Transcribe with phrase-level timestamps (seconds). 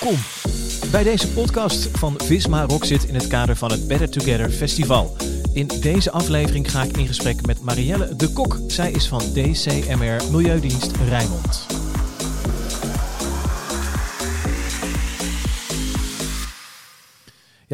[0.00, 0.20] Welkom
[0.90, 5.16] bij deze podcast van Visma Rockzit in het kader van het Better Together Festival.
[5.52, 8.58] In deze aflevering ga ik in gesprek met Marielle de Kok.
[8.66, 11.73] Zij is van DCMR Milieudienst Rijnmond.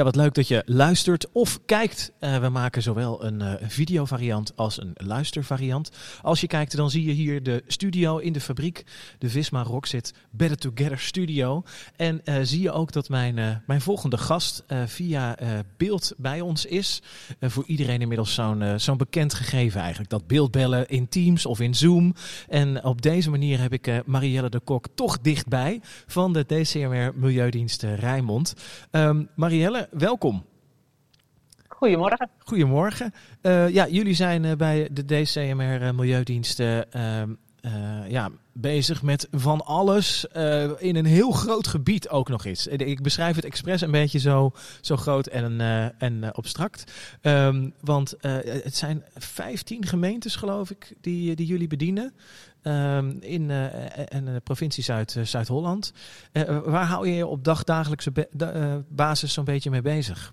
[0.01, 2.13] Ja, wat leuk dat je luistert of kijkt.
[2.21, 5.91] Uh, we maken zowel een uh, videovariant als een luistervariant.
[6.23, 8.85] Als je kijkt, dan zie je hier de studio in de fabriek.
[9.19, 11.63] De Visma Rockzit Better Together Studio.
[11.97, 15.37] En uh, zie je ook dat mijn, mijn volgende gast via
[15.77, 17.03] beeld bij ons is.
[17.41, 20.11] voor iedereen inmiddels zo'n zo'n bekend gegeven eigenlijk.
[20.11, 22.15] Dat beeldbellen in Teams of in Zoom.
[22.49, 27.83] En op deze manier heb ik Marielle de Kok toch dichtbij van de DCMR Milieudienst
[27.83, 28.55] Rijnmond.
[28.91, 30.45] Um, Marielle, welkom.
[31.69, 32.30] Goedemorgen.
[32.38, 33.13] Goedemorgen.
[33.43, 35.95] Uh, ja, jullie zijn uh, bij de DCMR
[37.63, 40.27] uh, Milieudiensten ja, bezig met van alles
[40.79, 42.67] in een heel groot gebied ook nog eens.
[42.67, 45.61] Ik beschrijf het expres een beetje zo, zo groot en,
[45.99, 46.93] en abstract.
[47.23, 52.15] Um, want het zijn 15 gemeentes, geloof ik, die, die jullie bedienen.
[52.63, 53.51] Um, in,
[54.09, 55.93] in de provincie Zuid, Zuid-Holland.
[56.65, 58.13] waar hou je je op dagdagelijkse
[58.89, 60.33] basis zo'n beetje mee bezig?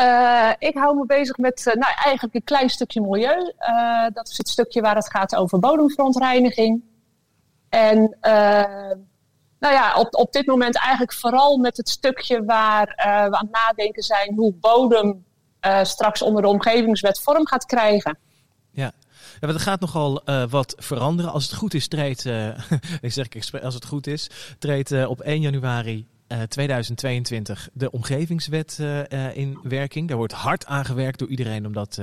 [0.00, 3.52] Uh, ik hou me bezig met uh, nou, eigenlijk een klein stukje milieu.
[3.58, 6.82] Uh, dat is het stukje waar het gaat over bodemverontreiniging.
[7.68, 8.16] En
[9.58, 12.86] nou ja, op, op dit moment eigenlijk vooral met het stukje waar
[13.30, 15.24] we aan het nadenken zijn hoe bodem
[15.82, 18.18] straks onder de omgevingswet vorm gaat krijgen.
[18.70, 18.92] Ja.
[19.40, 21.32] Ja, er gaat nogal wat veranderen.
[21.32, 22.24] Als het goed is, treedt,
[23.00, 23.26] ik zeg
[23.62, 30.08] als het goed is, treedt op 1 januari uh, 2022 de omgevingswet uh, in werking.
[30.08, 32.00] Daar wordt hard aan gewerkt door iedereen om dat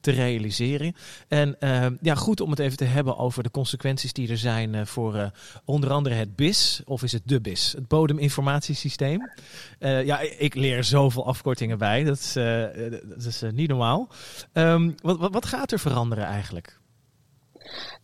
[0.00, 0.94] te realiseren.
[1.28, 1.56] En
[2.00, 5.30] ja, goed om het even te hebben over de consequenties die er zijn voor
[5.64, 9.30] onder andere het BIS, of is het de BIS, het bodeminformatiesysteem.
[9.78, 12.32] ja, ik leer zoveel afkortingen bij, dat is,
[13.04, 14.08] dat is niet normaal.
[15.02, 16.80] Wat, wat, wat gaat er veranderen eigenlijk?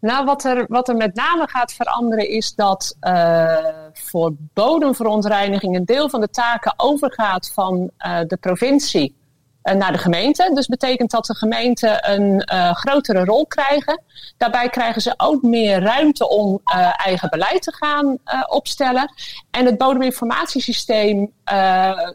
[0.01, 3.57] Nou, wat er, wat er met name gaat veranderen is dat uh,
[3.93, 9.17] voor bodemverontreiniging een deel van de taken overgaat van uh, de provincie
[9.63, 10.51] uh, naar de gemeente.
[10.55, 12.43] Dus betekent dat de gemeenten een
[12.77, 14.03] grotere rol krijgen.
[14.37, 16.61] Daarbij krijgen ze ook meer ruimte om
[16.97, 19.13] eigen beleid te gaan opstellen.
[19.51, 21.33] En het bodeminformatiesysteem,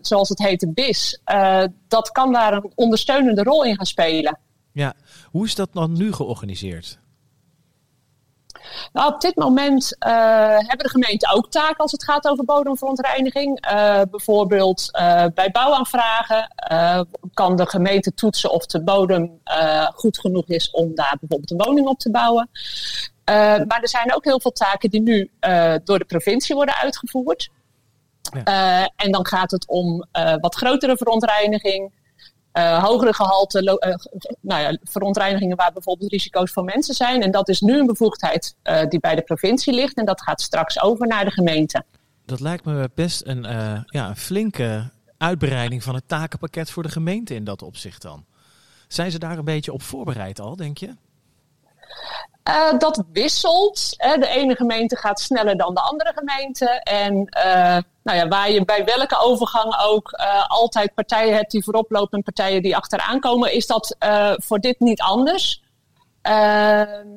[0.02, 1.22] zoals het heet, de BIS,
[1.88, 4.40] dat kan daar een ondersteunende rol in gaan spelen.
[4.72, 4.94] Ja,
[5.31, 7.00] hoe is dat dan nu georganiseerd?
[8.94, 10.09] Nou, op dit moment uh,
[10.57, 13.72] hebben de gemeenten ook taken als het gaat over bodemverontreiniging.
[13.72, 16.47] Uh, bijvoorbeeld uh, bij bouwaanvragen
[17.34, 19.41] kan de gemeente toetsen of de bodem
[19.96, 22.50] goed genoeg is om daar bijvoorbeeld een woning op te bouwen.
[23.68, 25.31] maar er zijn ook heel veel taken die nu
[25.84, 27.50] door de provincie worden uitgevoerd.
[28.44, 28.90] Ja.
[28.96, 30.06] en dan gaat het om
[30.41, 31.91] wat grotere verontreiniging,
[32.53, 33.96] uh, hogere gehalte uh,
[34.40, 37.22] nou ja, verontreinigingen waar bijvoorbeeld risico's voor mensen zijn.
[37.22, 40.41] En dat is nu een bevoegdheid uh, die bij de provincie ligt en dat gaat
[40.41, 41.84] straks over naar de gemeente.
[42.25, 43.46] Dat lijkt me best een
[43.86, 48.25] ja, flinke uitbreiding van het takenpakket voor de gemeente in dat opzicht dan.
[48.88, 50.96] Zijn ze daar een beetje op voorbereid al, denk je?
[52.50, 53.94] Uh, dat wisselt.
[53.98, 54.18] Hè.
[54.18, 56.66] De ene gemeente gaat sneller dan de andere gemeente.
[56.84, 61.64] En uh, nou ja, waar je bij welke overgang ook uh, altijd partijen hebt die
[61.64, 63.96] voorop lopen en partijen die achteraan komen, is dat
[64.38, 65.62] voor dit niet anders.
[66.22, 67.08] Ehm,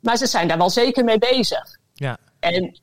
[0.00, 1.78] maar ze zijn daar wel zeker mee bezig.
[1.94, 2.18] Ja.
[2.40, 2.80] En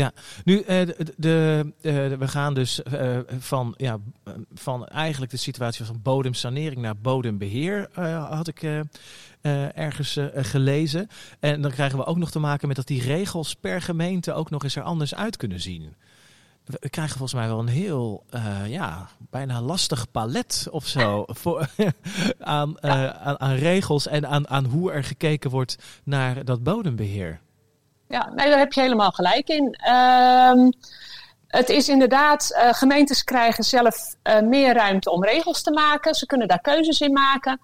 [0.00, 0.12] ja,
[0.44, 3.98] nu de, de, de, we gaan dus uh, van, ja,
[4.54, 7.88] van eigenlijk de situatie van bodemsanering naar bodembeheer,
[8.28, 8.84] had ik
[9.74, 11.08] ergens gelezen.
[11.40, 14.50] En dan krijgen we ook nog te maken met dat die regels per gemeente ook
[14.50, 15.94] nog eens er anders uit kunnen zien.
[16.64, 18.24] We krijgen volgens mij wel een heel,
[18.66, 21.68] ja, bijna lastig palet of zo voor,
[22.38, 27.40] aan, aan, aan regels en aan, aan hoe er gekeken wordt naar dat bodembeheer.
[28.10, 29.76] Ja, nee, daar heb je helemaal gelijk in.
[29.90, 30.72] Um,
[31.46, 36.14] het is inderdaad, uh, gemeentes krijgen zelf uh, meer ruimte om regels te maken.
[36.14, 37.60] Ze kunnen daar keuzes in maken.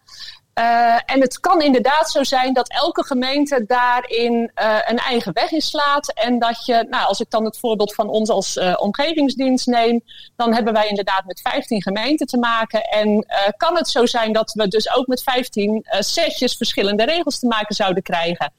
[0.58, 5.50] Uh, en het kan inderdaad zo zijn dat elke gemeente daarin uh, een eigen weg
[5.50, 6.12] in slaat.
[6.12, 10.00] En dat je, nou, als ik dan het voorbeeld van ons als uh, omgevingsdienst neem,
[10.36, 12.82] dan hebben wij inderdaad met 15 gemeenten te maken.
[12.82, 13.26] En
[13.56, 17.74] kan het zo zijn dat we dus ook met 15 setjes verschillende regels te maken
[17.74, 18.52] zouden krijgen?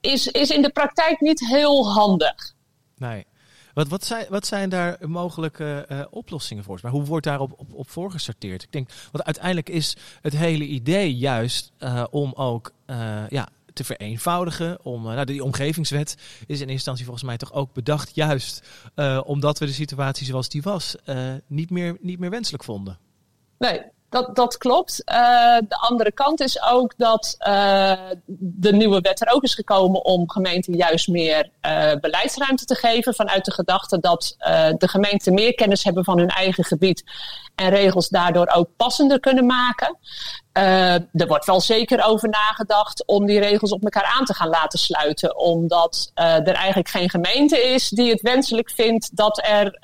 [0.00, 2.54] is, is in de praktijk niet heel handig.
[2.96, 3.26] Nee.
[3.78, 6.78] Wat, wat, zijn, wat zijn daar mogelijke uh, oplossingen voor?
[6.82, 8.62] Maar hoe wordt daarop op, op voorgesorteerd?
[8.62, 13.84] Ik denk, want uiteindelijk is het hele idee juist uh, om ook uh, ja, te
[13.84, 14.84] vereenvoudigen.
[14.84, 18.68] Om, nou, die omgevingswet is in eerste instantie volgens mij toch ook bedacht, juist
[19.24, 20.96] omdat we de situatie zoals die was
[21.46, 22.98] niet, meer, niet meer wenselijk vonden.
[23.58, 25.02] Nee, dat, dat klopt.
[25.06, 27.92] Uh, de andere kant is ook dat uh,
[28.26, 33.14] de nieuwe wet er ook is gekomen om gemeenten juist meer uh, beleidsruimte te geven.
[33.14, 34.36] Vanuit de gedachte dat
[34.78, 37.04] de gemeenten meer kennis hebben van hun eigen gebied
[37.54, 39.96] en regels daardoor ook passender kunnen maken.
[41.12, 44.78] Er wordt wel zeker over nagedacht om die regels op elkaar aan te gaan laten
[44.78, 45.36] sluiten.
[45.36, 49.78] Omdat er eigenlijk geen gemeente is die het wenselijk vindt dat er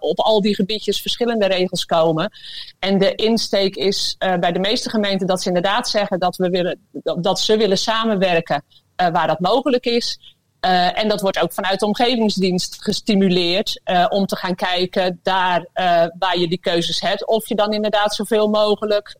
[0.00, 2.32] op al die gebiedjes verschillende regels komen.
[2.78, 3.14] En de
[3.62, 6.80] is bij de meeste gemeenten dat ze inderdaad zeggen dat, we willen,
[7.20, 8.64] dat ze willen samenwerken
[8.96, 10.18] waar dat mogelijk is.
[10.60, 15.66] Uh, en dat wordt ook vanuit de omgevingsdienst gestimuleerd om te gaan kijken daar
[16.18, 17.26] waar je die keuzes hebt.
[17.26, 19.16] Of je dan inderdaad zoveel mogelijk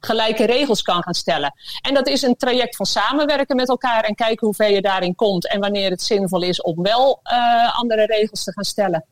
[0.00, 1.54] gelijke regels kan gaan stellen.
[1.82, 5.14] En dat is een traject van samenwerken met elkaar en kijken hoe ver je daarin
[5.14, 5.48] komt.
[5.48, 7.20] En wanneer het zinvol is om wel
[7.72, 9.04] andere regels te gaan stellen.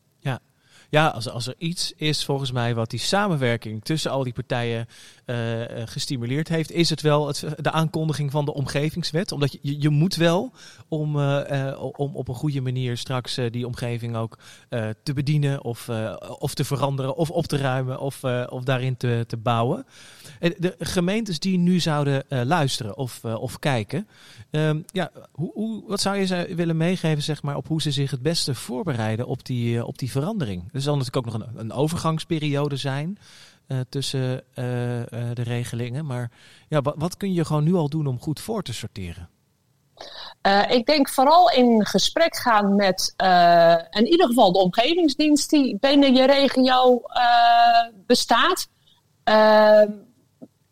[0.93, 4.87] Ja, als, als er iets is volgens mij wat die samenwerking tussen al die partijen
[5.27, 5.37] uh,
[5.85, 9.33] gestimuleerd heeft, is het wel het, de aankondiging van de omgevingswet.
[9.33, 10.53] Omdat je, je moet wel
[10.89, 14.39] om, uh, om op een goede manier straks die omgeving ook
[15.03, 15.89] te bedienen of,
[16.39, 19.87] of te veranderen of op te ruimen of, of daarin te, te bouwen.
[20.39, 24.09] De gemeentes die nu zouden luisteren of, of kijken,
[24.50, 27.91] ehm, ja, hoe, hoe, wat zou je ze willen meegeven zeg maar, op hoe ze
[27.91, 30.81] zich het beste voorbereiden op die, op die verandering?
[30.82, 33.19] Er zal natuurlijk ook nog een, een overgangsperiode zijn.
[33.69, 36.06] Uh, tussen uh, uh, de regelingen.
[36.06, 36.31] Maar
[36.69, 39.29] ja, wat, wat, kun je gewoon nu al doen om goed voor te sorteren?
[40.69, 43.14] ik denk vooral in gesprek gaan met
[43.90, 47.02] in ieder geval de omgevingsdienst die binnen je regio
[48.06, 48.69] bestaat.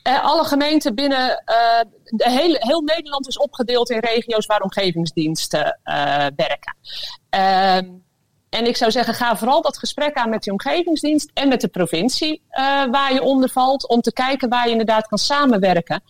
[0.02, 1.44] alle gemeenten binnen
[2.58, 5.78] heel Nederland is opgedeeld in regio's waar omgevingsdiensten
[6.36, 6.76] werken.
[8.50, 11.68] En ik zou zeggen, ga vooral dat gesprek aan met de omgevingsdienst en met de
[11.68, 16.02] provincie uh, waar je onder valt, om te kijken waar je inderdaad kan samenwerken.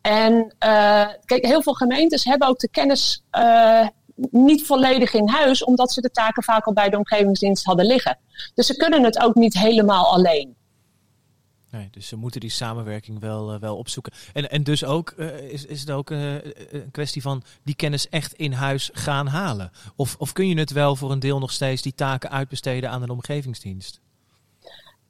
[0.00, 3.86] En uh, kijk, heel veel gemeentes hebben ook de kennis uh,
[4.30, 8.18] niet volledig in huis, omdat ze de taken vaak al bij de omgevingsdienst hadden liggen.
[8.54, 10.56] Dus ze kunnen het ook niet helemaal alleen.
[11.72, 14.12] Nee, dus ze moeten die samenwerking wel, uh, wel opzoeken.
[14.32, 18.08] En, en dus ook uh, is, is het ook uh, een kwestie van die kennis
[18.08, 19.70] echt in huis gaan halen?
[19.96, 23.02] Of, of kun je het wel voor een deel nog steeds die taken uitbesteden aan
[23.02, 24.00] een omgevingsdienst?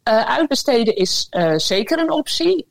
[0.05, 2.67] uitbesteden is zeker een optie.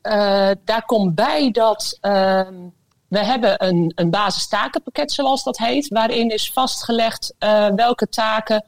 [0.64, 2.54] daar komt bij dat ehm,
[3.08, 7.34] we hebben een, een basistakenpakket, zoals dat heet, waarin is vastgelegd
[7.74, 8.64] welke taken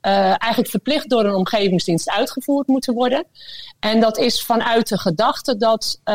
[0.00, 3.26] eigenlijk verplicht door een omgevingsdienst uitgevoerd moeten worden.
[3.84, 6.14] En dat is vanuit de gedachte dat uh,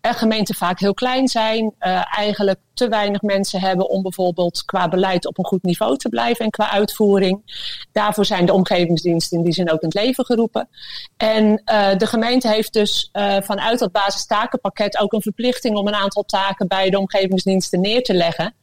[0.00, 4.88] er gemeenten vaak heel klein zijn, uh, eigenlijk te weinig mensen hebben om bijvoorbeeld qua
[4.88, 7.42] beleid op een goed niveau te blijven en qua uitvoering.
[7.92, 10.68] Daarvoor zijn de omgevingsdiensten in die zin ook in het leven geroepen.
[11.16, 11.62] En
[11.98, 13.10] de gemeente heeft dus
[13.42, 18.14] vanuit dat basistakenpakket ook een verplichting om een aantal taken bij de omgevingsdiensten neer te
[18.14, 18.54] leggen.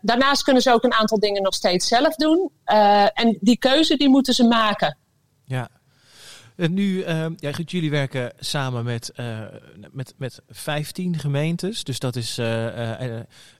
[0.00, 2.50] Daarnaast kunnen ze ook een aantal dingen nog steeds zelf doen.
[3.14, 4.98] En die keuze die moeten ze maken.
[5.44, 5.68] Ja.
[6.60, 9.12] En nu, uh, ja, jullie werken samen met,
[9.92, 11.84] met, met 15 gemeentes.
[11.84, 12.36] Dus dat is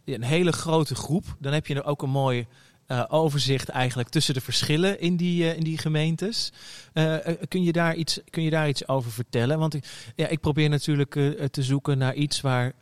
[0.04, 1.24] een hele grote groep.
[1.38, 2.46] Dan heb je ook een mooi
[2.90, 6.52] uh, overzicht eigenlijk tussen de verschillen in die, uh, in die gemeentes.
[6.94, 7.16] Uh,
[7.48, 9.58] kun, je daar iets, kun je daar iets over vertellen?
[9.58, 11.12] Want ik, ja, ik probeer natuurlijk
[11.50, 12.72] te zoeken naar iets waar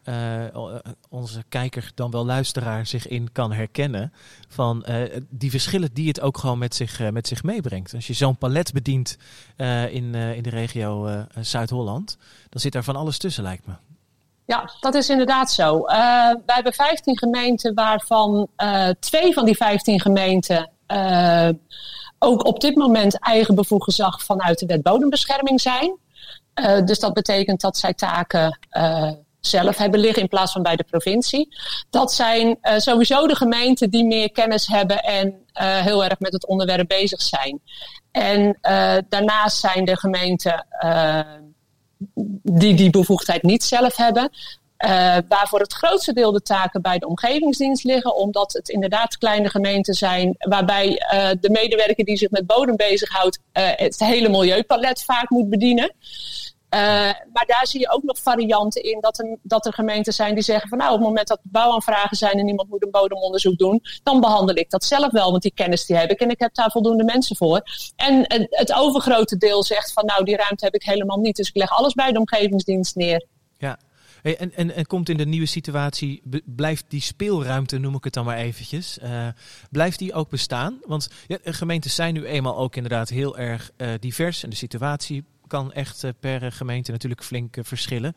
[1.09, 4.13] onze kijker, dan wel luisteraar, zich in kan herkennen.
[4.49, 4.85] Van
[5.31, 7.95] die verschillen die het ook gewoon met zich, met zich meebrengt.
[7.95, 9.19] Als je zo'n palet bedient
[9.91, 12.17] in, in de regio Zuid-Holland,
[12.49, 13.75] dan zit daar van alles tussen, lijkt me.
[14.49, 15.79] Ja, dat is inderdaad zo.
[15.79, 21.49] Uh, wij hebben 15 gemeenten, waarvan uh, twee van die 15 gemeenten uh,
[22.19, 25.99] ook op dit moment eigen bevoegd gezag vanuit de wet bodembescherming zijn.
[26.85, 28.59] dus dat betekent dat zij taken
[29.41, 31.57] zelf hebben liggen in plaats van bij de provincie.
[31.91, 35.45] Dat zijn sowieso de gemeenten die meer kennis hebben en
[35.83, 37.61] heel erg met het onderwerp bezig zijn.
[38.11, 38.59] En
[39.09, 40.67] daarnaast zijn de gemeenten
[42.43, 44.31] die die bevoegdheid niet zelf hebben.
[44.85, 49.49] Uh, waarvoor het grootste deel de taken bij de omgevingsdienst liggen, omdat het inderdaad kleine
[49.49, 55.03] gemeenten zijn, waarbij uh, de medewerker die zich met bodem bezighoudt uh, het hele milieupalet
[55.03, 55.95] vaak moet bedienen.
[56.75, 56.81] Uh,
[57.33, 60.43] maar daar zie je ook nog varianten in dat er, dat er gemeenten zijn die
[60.43, 63.83] zeggen van nou op het moment dat bouwaanvragen zijn en iemand moet een bodemonderzoek doen,
[64.03, 66.55] dan behandel ik dat zelf wel, want die kennis die heb ik en ik heb
[66.55, 67.63] daar voldoende mensen voor.
[67.97, 71.57] En het, overgrote deel zegt van nou die ruimte heb ik helemaal niet, dus ik
[71.57, 73.27] leg alles bij de omgevingsdienst neer.
[73.59, 73.79] Ja,
[74.23, 78.25] en, en, en komt in de nieuwe situatie, blijft die speelruimte, noem ik het dan
[78.25, 79.29] maar eventjes, uh,
[79.71, 80.79] blijft die ook bestaan?
[80.87, 81.39] Want ja,
[81.81, 86.11] zijn nu eenmaal ook inderdaad heel erg uh, divers en de situatie kan echt uh,
[86.21, 88.17] per gemeente natuurlijk flink verschillen.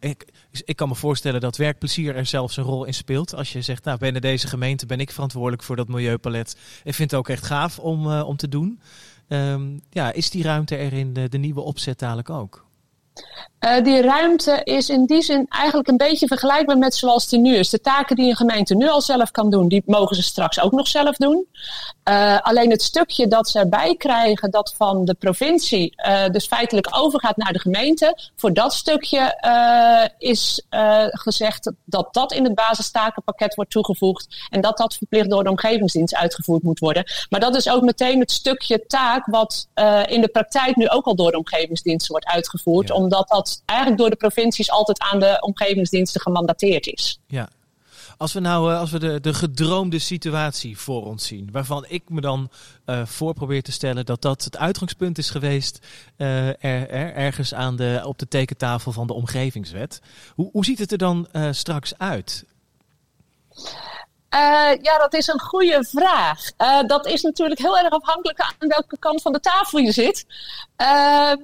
[0.00, 0.32] ik,
[0.64, 3.34] ik kan me voorstellen dat werkplezier er zelfs een rol in speelt.
[3.34, 6.56] Als je zegt, nou binnen deze gemeente ben ik verantwoordelijk voor dat milieupalet.
[6.84, 8.80] Ik vind het ook echt gaaf om, om te doen.
[9.28, 12.67] Um, ja, is die ruimte er in de, de nieuwe opzet dadelijk ook?
[13.60, 17.54] Uh, die ruimte is in die zin eigenlijk een beetje vergelijkbaar met zoals die nu
[17.54, 17.70] is.
[17.70, 20.72] De taken die een gemeente nu al zelf kan doen, die mogen ze straks ook
[20.72, 21.46] nog zelf doen.
[22.08, 26.88] Uh, alleen het stukje dat ze erbij krijgen, dat van de provincie uh, dus feitelijk
[26.90, 28.18] overgaat naar de gemeente.
[28.36, 29.36] Voor dat stukje
[30.18, 30.66] is
[31.10, 34.46] gezegd dat dat in het basistakenpakket wordt toegevoegd.
[34.50, 37.04] En dat dat verplicht door de omgevingsdienst uitgevoerd moet worden.
[37.30, 39.68] Maar dat is ook meteen het stukje taak wat
[40.06, 42.88] in de praktijk nu ook al door de omgevingsdienst wordt uitgevoerd.
[42.88, 47.20] Ja omdat dat eigenlijk door de provincies altijd aan de omgevingsdiensten gemandateerd is.
[47.26, 47.48] Ja.
[48.16, 52.02] Als we nou eh, als we de, de gedroomde situatie voor ons zien, waarvan ik
[52.08, 52.50] me dan
[52.86, 55.86] uh, voor probeer te stellen dat dat het uitgangspunt is geweest
[56.16, 60.00] uh, er, er, ergens aan de, op de tekentafel van de omgevingswet.
[60.34, 62.44] Hoe, hoe ziet het er dan uh, straks uit?
[64.82, 66.40] ja, dat is een goede vraag.
[66.86, 70.26] dat is natuurlijk heel erg afhankelijk aan welke kant van de tafel je zit.
[70.76, 71.36] Ehm,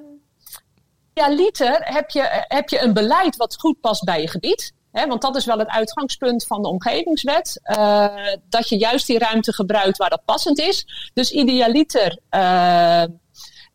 [1.14, 4.72] idealiter heb je, heb je een beleid wat goed past bij je gebied.
[4.90, 7.60] Want dat is wel het uitgangspunt van de omgevingswet.
[7.64, 8.16] Uh,
[8.48, 11.10] dat je juist die ruimte gebruikt waar dat passend is.
[11.14, 13.02] Dus idealiter uh,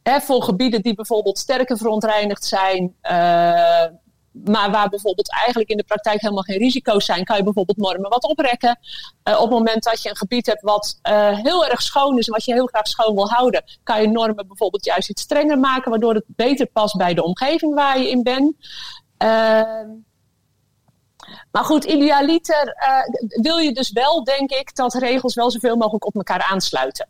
[0.04, 2.96] voor gebieden die bijvoorbeeld sterker verontreinigd zijn.
[3.04, 3.86] Uh,
[4.46, 8.10] maar waar bijvoorbeeld eigenlijk in de praktijk helemaal geen risico's zijn, kan je bijvoorbeeld normen
[8.10, 8.80] wat oprekken.
[9.24, 12.28] Uh, op het moment dat je een gebied hebt wat uh, heel erg schoon is
[12.28, 15.60] en wat je heel graag schoon wil houden, kan je normen bijvoorbeeld juist iets strenger
[15.60, 18.56] maken, waardoor het beter past bij de omgeving waar je in bent.
[19.24, 19.82] Uh,
[21.52, 22.76] maar goed, idealiter
[23.28, 27.08] wil je dus wel, denk ik, dat regels wel zoveel mogelijk op elkaar aansluiten.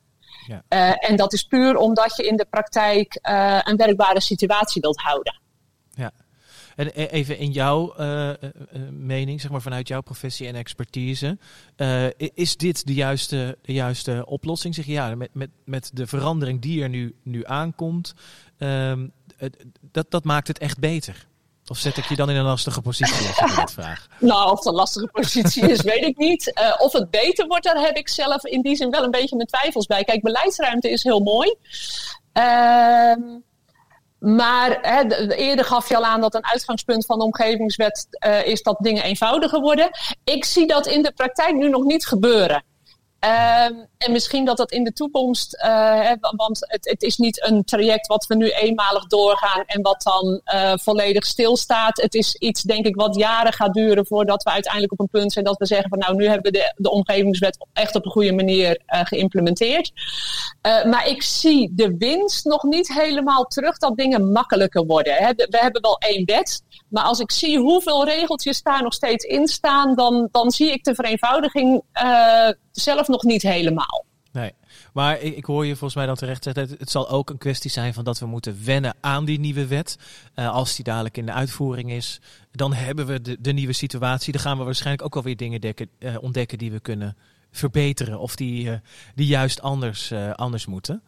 [0.67, 0.95] Ja.
[0.95, 3.19] en dat is puur omdat je in de praktijk
[3.63, 5.39] een werkbare situatie wilt houden.
[6.79, 8.29] En e-, even in jouw uh,
[8.91, 11.37] mening, zeg maar vanuit jouw professie en expertise,
[12.33, 14.75] is dit de juiste, de juiste oplossing?
[14.75, 18.13] Zeg je ja, met, met, met de verandering die er nu, nu aankomt,
[18.57, 18.93] uh,
[19.91, 21.27] dat, dat maakt het echt beter.
[21.67, 24.07] Of zet ik je dan in een lastige positie als ik vraag?
[24.19, 26.53] Nou, of het een lastige positie is, weet ik niet.
[26.77, 29.47] Of het beter wordt, daar heb ik zelf in die zin wel een beetje mijn
[29.47, 30.03] twijfels bij.
[30.03, 31.55] Kijk, beleidsruimte is heel mooi.
[32.33, 33.21] Ehm
[34.19, 38.61] maar hè, eerder gaf je al aan dat een uitgangspunt van de omgevingswet uh, is
[38.61, 39.89] dat dingen eenvoudiger worden.
[40.23, 42.63] Ik zie dat in de praktijk nu nog niet gebeuren.
[43.25, 43.63] Uh,
[43.97, 48.07] en misschien dat dat in de toekomst, uh, want het, het, is niet een traject
[48.07, 52.01] wat we nu eenmalig doorgaan en wat dan uh, volledig stilstaat.
[52.01, 55.31] Het is iets, denk ik, wat jaren gaat duren voordat we uiteindelijk op een punt
[55.31, 58.11] zijn dat we zeggen van nou, nu hebben we de, de omgevingswet echt op een
[58.11, 59.91] goede manier uh, geïmplementeerd.
[60.61, 65.13] maar ik zie de winst nog niet helemaal terug dat dingen makkelijker worden.
[65.35, 69.47] We hebben wel één wet, maar als ik zie hoeveel regeltjes daar nog steeds in
[69.47, 71.83] staan, dan, dan zie ik de vereenvoudiging
[72.71, 74.07] zelf nog niet helemaal.
[74.31, 74.53] Nee,
[74.93, 77.37] maar ik, ik, hoor je volgens mij dan terecht zeggen, het, het, zal ook een
[77.37, 79.97] kwestie zijn van dat we moeten wennen aan die nieuwe wet.
[80.35, 82.19] Uh, als die dadelijk in de uitvoering is,
[82.51, 84.31] dan hebben we de, de nieuwe situatie.
[84.33, 87.17] Dan gaan we waarschijnlijk ook alweer dingen dekken, uh, ontdekken die we kunnen
[87.51, 88.73] verbeteren of die, uh,
[89.15, 91.03] die juist anders, anders moeten.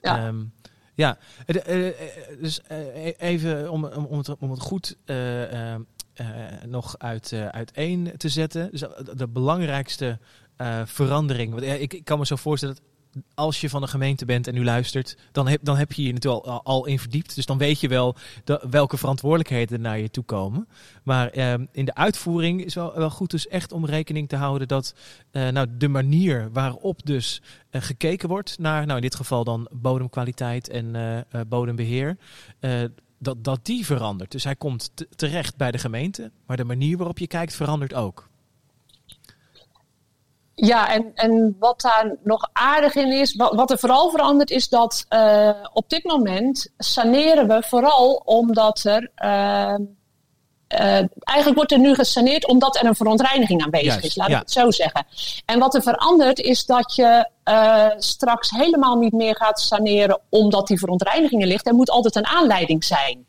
[0.00, 0.26] Ja.
[0.26, 0.52] Um,
[0.94, 1.18] ja,
[2.40, 2.60] dus
[3.18, 4.96] even om, om, om, het, om het goed
[6.66, 8.70] nog uit, uiteen te zetten.
[8.70, 10.18] Dus de belangrijkste
[10.60, 11.50] uh, verandering.
[11.52, 12.84] Want, ik, ik, kan me zo voorstellen dat
[13.34, 16.12] als je van een gemeente bent en nu luistert, dan heb, dan heb je je
[16.12, 17.34] natuurlijk al, al in verdiept.
[17.34, 20.68] Dus dan weet je wel de, welke verantwoordelijkheden naar je toe komen.
[21.04, 24.68] Maar uh, in de uitvoering is wel, wel goed dus echt om rekening te houden
[24.68, 24.94] dat
[25.32, 29.68] uh, nou, de manier waarop dus uh, gekeken wordt naar, nou in dit geval dan
[29.70, 32.16] bodemkwaliteit en bodembeheer,
[33.18, 34.30] dat, dat die verandert.
[34.30, 38.29] Dus hij komt terecht bij de gemeente, maar de manier waarop je kijkt verandert ook.
[40.66, 44.68] Ja, en, en wat daar nog aardig in is, wat, wat er vooral verandert, is
[44.68, 49.10] dat uh, op dit moment saneren we vooral omdat er.
[49.24, 49.74] Uh,
[50.80, 54.52] uh, eigenlijk wordt er nu gesaneerd omdat er een verontreiniging aanwezig is, laat ik het
[54.52, 55.06] zo zeggen.
[55.44, 60.66] En wat er verandert is dat je uh, straks helemaal niet meer gaat saneren omdat
[60.66, 61.66] die verontreinigingen ligt.
[61.66, 63.26] Er moet altijd een aanleiding zijn.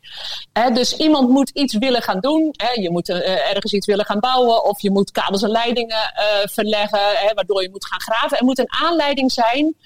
[0.74, 2.54] dus iemand moet iets willen gaan doen.
[2.74, 6.48] je moet uh, ergens iets willen gaan bouwen of je moet kabels en leidingen uh,
[6.48, 7.00] verleggen,
[7.34, 8.38] waardoor je moet gaan graven.
[8.38, 9.76] Er moet een aanleiding zijn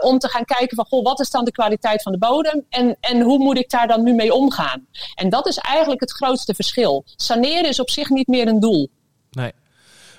[0.00, 2.96] om te gaan kijken van, goh, wat is dan de kwaliteit van de bodem en,
[3.00, 4.86] en hoe moet ik daar dan nu mee omgaan?
[5.14, 7.04] En dat is eigenlijk het grootste verschil.
[7.16, 8.88] Saneren is op zich niet meer een doel.
[9.30, 9.52] Nee.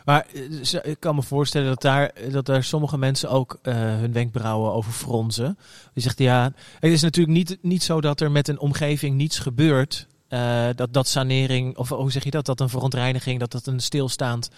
[0.06, 4.14] Maar eh, ik kan me voorstellen dat daar, dat daar sommige mensen ook uh, hun
[4.14, 5.58] wenkbrauwen over fronzen.
[5.94, 9.40] Die zegt ja, het is natuurlijk niet, niet zo dat er met een omgeving niets
[9.40, 10.08] gebeurt.
[10.30, 13.80] Uh, dat, dat sanering, of hoe zeg je dat, dat een verontreiniging, dat dat een
[13.80, 14.50] stilstaand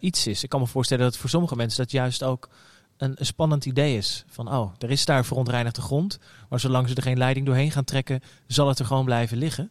[0.00, 0.42] iets is.
[0.42, 2.48] Ik kan me voorstellen dat voor sommige mensen dat juist ook
[2.96, 4.24] een, een, spannend idee is.
[4.28, 7.84] Van oh, er is daar verontreinigde grond, maar zolang ze er geen leiding doorheen gaan
[7.84, 9.70] trekken, zal het er gewoon blijven liggen.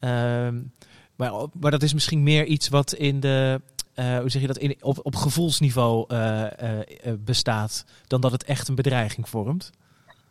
[0.00, 0.48] Uh,
[1.16, 3.60] maar, maar dat is misschien meer iets wat in de,
[3.94, 6.46] uh, hoe zeg je dat, in, op, op gevoelsniveau uh,
[7.18, 9.70] bestaat, dan dat het echt een bedreiging vormt.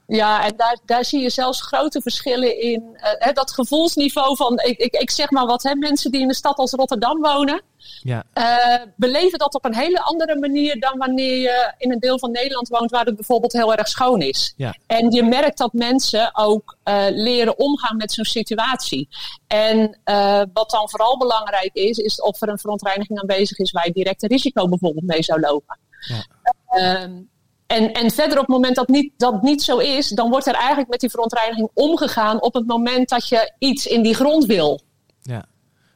[0.07, 2.97] Ja, en daar, daar zie je zelfs grote verschillen in.
[3.19, 6.35] Uh, dat gevoelsniveau van, ik, ik, ik zeg maar wat, hè, mensen die in een
[6.35, 7.61] stad als Rotterdam wonen,
[8.01, 8.23] ja.
[8.33, 12.31] uh, beleven dat op een hele andere manier dan wanneer je in een deel van
[12.31, 14.53] Nederland woont waar het bijvoorbeeld heel erg schoon is.
[14.57, 14.75] Ja.
[14.87, 19.07] En je merkt dat mensen ook uh, leren omgaan met zo'n situatie.
[19.47, 19.99] En
[20.53, 24.23] wat dan vooral belangrijk is, is of er een verontreiniging aanwezig is waar je direct
[24.23, 25.79] een risico bijvoorbeeld mee zou lopen.
[25.99, 26.25] Ja.
[26.67, 27.21] Ehm,
[27.67, 30.53] en, en verder op het moment dat niet, dat niet zo is, dan wordt er
[30.53, 34.81] eigenlijk met die verontreiniging omgegaan op het moment dat je iets in die grond wil.
[35.21, 35.45] Ja,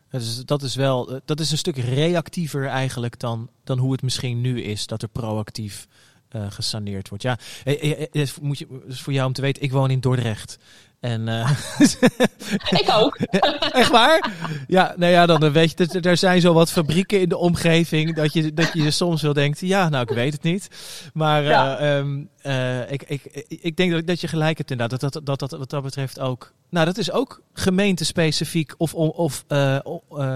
[0.09, 4.41] dus dat is wel, dat is een stuk reactiever eigenlijk dan, dan hoe het misschien
[4.41, 5.87] nu is, dat er proactief
[6.35, 7.23] uh, gesaneerd wordt.
[7.23, 10.57] Ja, eh, eh, je, dus voor jou om te weten, ik woon in Dordrecht.
[10.99, 11.51] En, uh,
[12.81, 13.17] ik ook.
[13.81, 14.31] Echt waar?
[14.67, 18.33] Ja, nou ja, dan weet je, er zijn zo wat fabrieken in de omgeving dat
[18.33, 20.67] je, dat je soms wel denkt, ja, nou, ik weet het niet.
[21.13, 21.81] Maar ja.
[21.81, 25.25] uh, um, uh, ik, ik, ik denk dat, dat je gelijk hebt inderdaad, dat dat,
[25.25, 29.45] dat, dat wat dat betreft ook, nou, dat is ook gemeentespecifiek of, of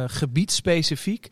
[0.05, 1.27] gebiedspecifiek.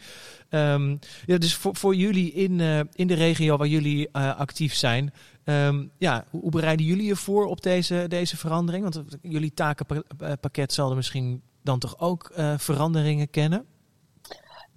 [0.50, 2.60] Um, ja, dus voor, voor jullie in,
[2.94, 5.14] in de regio waar jullie actief zijn,
[5.50, 8.84] um, ja, hoe, bereiden jullie je voor op deze, deze verandering?
[8.84, 13.66] Want jullie takenpakket zal er misschien dan toch ook uh, veranderingen kennen?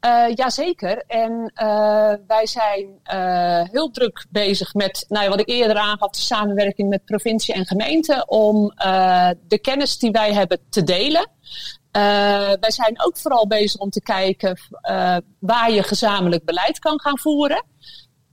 [0.07, 1.05] Uh, jazeker.
[1.07, 1.53] En
[2.27, 2.87] wij zijn
[3.71, 7.67] heel druk bezig met, nou ja, wat ik eerder aangaf, de samenwerking met provincie en
[7.67, 8.73] gemeente, om
[9.49, 11.31] de kennis die wij hebben te delen.
[12.61, 14.59] wij zijn ook vooral bezig om te kijken
[15.39, 17.65] waar je gezamenlijk beleid kan gaan voeren.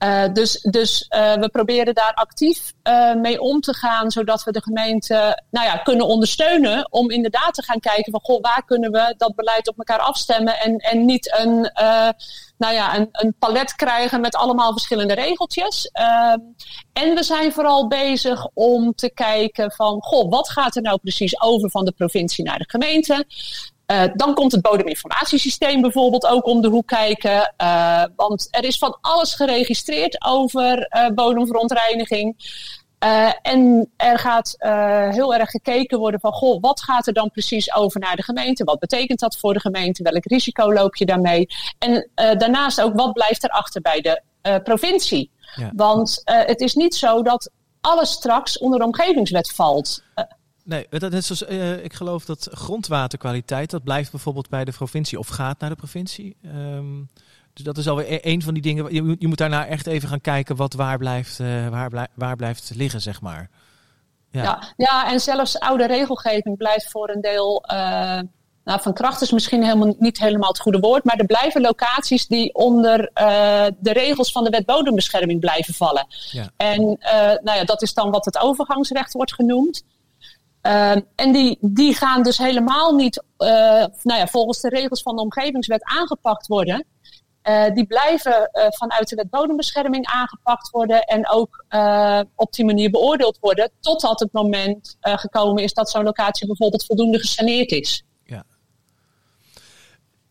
[0.03, 4.51] Uh, dus dus uh, we proberen daar actief uh, mee om te gaan, zodat we
[4.51, 8.91] de gemeente nou ja, kunnen ondersteunen om inderdaad te gaan kijken van goh, waar kunnen
[8.91, 11.71] we dat beleid op elkaar afstemmen en, en niet een,
[12.57, 15.91] nou ja, een, een palet krijgen met allemaal verschillende regeltjes.
[16.93, 21.41] En we zijn vooral bezig om te kijken van goh, wat gaat er nou precies
[21.41, 23.25] over van de provincie naar de gemeente?
[23.91, 27.54] Uh, dan komt het bodeminformatiesysteem bijvoorbeeld ook om de hoek kijken.
[27.62, 32.36] Uh, want er is van alles geregistreerd over uh, bodemverontreiniging.
[33.41, 34.56] en er gaat
[35.13, 38.63] heel erg gekeken worden van, goh, wat gaat er dan precies over naar de gemeente?
[38.63, 40.04] Wat betekent dat voor de gemeente?
[40.04, 41.47] Welk risico loop je daarmee?
[41.80, 44.21] En daarnaast ook, wat blijft er achter bij de
[44.63, 45.32] provincie?
[45.56, 45.71] Ja.
[45.75, 50.04] Want het is niet zo dat alles straks onder de omgevingswet valt.
[50.69, 55.19] Nee, dat is zoals, uh, ik geloof dat grondwaterkwaliteit, dat blijft bijvoorbeeld bij de provincie
[55.19, 56.36] of gaat naar de provincie.
[56.45, 57.10] Um,
[57.53, 58.93] dus dat is alweer e-, een van die dingen.
[58.93, 62.36] Je, je moet daarna echt even gaan kijken wat waar blijft, uh, waar, blij, waar
[62.36, 63.49] blijft liggen, zeg maar.
[64.32, 64.43] Ja.
[64.43, 64.73] ja.
[64.77, 67.63] Ja, en zelfs oude regelgeving blijft voor een deel.
[67.71, 68.19] Uh,
[68.63, 72.27] nou, van kracht is misschien helemaal, niet helemaal het goede woord, maar er blijven locaties
[72.27, 76.08] die onder uh, de regels van de wet bodembescherming blijven vallen.
[76.32, 76.49] Ja.
[76.58, 79.84] En uh, nou ja, dat is dan wat het overgangsrecht wordt genoemd.
[80.63, 83.48] Uh, en die, die gaan dus helemaal niet uh,
[84.04, 86.86] nou ja, volgens de regels van de omgevingswet aangepakt worden.
[87.43, 91.65] Uh, die blijven vanuit de wet bodembescherming aangepakt worden en ook
[92.36, 93.72] op die manier beoordeeld worden.
[93.80, 98.04] Totdat het moment gekomen is dat zo'n locatie bijvoorbeeld voldoende gesaneerd is.
[98.24, 98.43] Ja.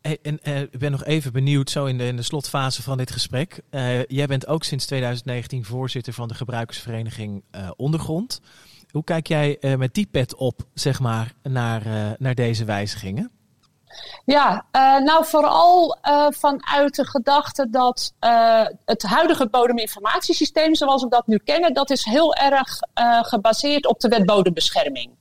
[0.01, 0.39] En
[0.71, 3.61] ik ben nog even benieuwd, zo in de, in de slotfase van dit gesprek.
[4.07, 7.43] jij bent ook sinds 2019 voorzitter van de gebruikersvereniging
[7.75, 8.41] Ondergrond.
[8.91, 13.31] Hoe kijk jij uh, met die pet op, zeg maar, naar, uh, naar deze wijzigingen?
[14.25, 15.97] Ja, uh, nou vooral
[16.29, 18.13] vanuit de gedachte dat
[18.85, 22.79] het huidige bodeminformatiesysteem, zoals we dat nu kennen, dat is heel erg
[23.21, 25.11] gebaseerd op de wet bodembescherming.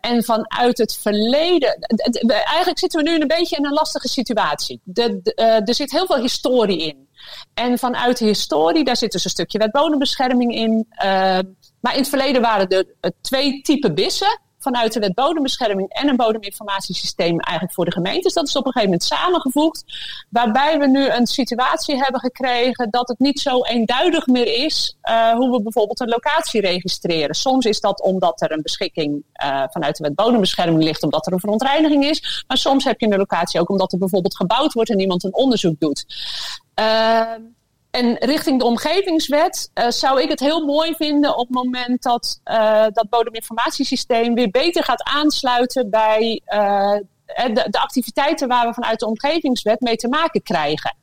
[0.00, 1.78] En vanuit het verleden.
[2.26, 4.80] Eigenlijk zitten we nu een beetje in een lastige situatie.
[5.64, 7.08] Er zit heel veel historie in.
[7.54, 10.86] En vanuit de historie, daar zit dus een stukje wet bodembescherming in.
[11.80, 12.68] Maar in het verleden waren
[13.00, 18.32] er twee typen bissen vanuit de wet bodembescherming en een bodeminformatiesysteem eigenlijk voor de gemeentes.
[18.32, 19.84] Dat is op een gegeven moment samengevoegd.
[20.28, 25.32] Waarbij we nu een situatie hebben gekregen dat het niet zo eenduidig meer is uh,
[25.32, 27.34] hoe we bijvoorbeeld een locatie registreren.
[27.34, 31.32] Soms is dat omdat er een beschikking uh, vanuit de wet bodembescherming ligt, omdat er
[31.32, 32.44] een verontreiniging is.
[32.46, 35.34] Maar soms heb je een locatie ook omdat er bijvoorbeeld gebouwd wordt en iemand een
[35.34, 36.04] onderzoek doet.
[36.80, 37.22] Uh,
[37.90, 42.40] en richting de omgevingswet uh, zou ik het heel mooi vinden op het moment dat
[42.44, 48.98] uh, dat bodeminformatiesysteem weer beter gaat aansluiten bij uh, de, de, activiteiten waar we vanuit
[48.98, 50.96] de omgevingswet mee te maken krijgen.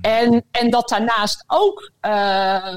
[0.00, 1.90] En, en dat daarnaast ook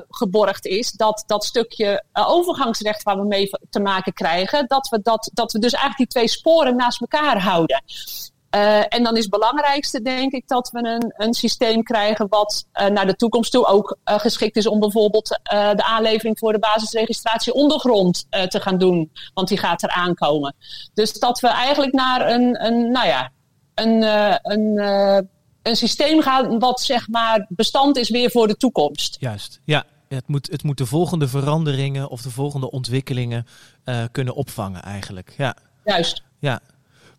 [0.09, 5.29] geborgd is dat dat stukje overgangsrecht waar we mee te maken krijgen, dat we, dat,
[5.33, 7.83] dat we dus eigenlijk die twee sporen naast elkaar houden.
[8.55, 12.65] Uh, en dan is het belangrijkste, denk ik, dat we een, een systeem krijgen wat
[12.73, 16.59] uh, naar de toekomst toe ook uh, geschikt is om bijvoorbeeld de aanlevering voor de
[16.59, 19.11] basisregistratie ondergrond te gaan doen.
[19.33, 20.55] Want die gaat er aankomen.
[20.93, 23.31] Dus dat we eigenlijk naar een, een nou ja,
[23.75, 24.01] een,
[24.41, 24.77] een,
[25.61, 29.17] een systeem gaan wat zeg maar bestand is weer voor de toekomst.
[29.19, 29.83] Juist, ja.
[30.07, 33.45] Het moet, het moet de volgende veranderingen of de volgende ontwikkelingen
[34.11, 35.33] kunnen opvangen eigenlijk.
[35.37, 35.55] Ja.
[35.83, 36.23] Juist.
[36.39, 36.59] Ja,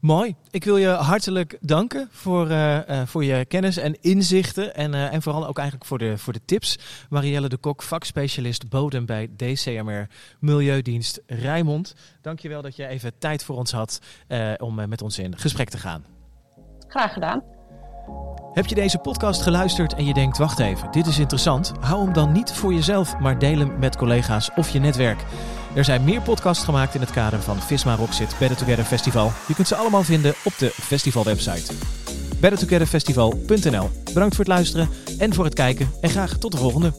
[0.03, 0.35] Mooi.
[0.51, 4.75] Ik wil je hartelijk danken voor, uh, uh, voor je kennis en inzichten.
[4.75, 6.79] En, uh, en vooral ook eigenlijk voor de, voor de tips.
[7.11, 11.95] Marielle de Kok, vakspecialist bodem bij DCMR Milieudienst Rijmond.
[12.21, 13.99] Dankjewel dat je even tijd voor ons had
[14.57, 16.05] om met ons in gesprek te gaan.
[16.89, 17.43] Graag gedaan.
[18.53, 21.73] Heb je deze podcast geluisterd en je denkt: wacht even, dit is interessant?
[21.81, 25.25] Hou hem dan niet voor jezelf, maar deel hem met collega's of je netwerk.
[25.75, 29.33] Er zijn meer podcasts gemaakt in het kader van Visma Rocksit Better Together Festival.
[29.49, 31.73] Je kunt ze allemaal vinden op de festivalwebsite.
[32.41, 36.93] bettertogetherfestival.nl Bedankt voor het luisteren en voor het kijken en graag tot de volgende.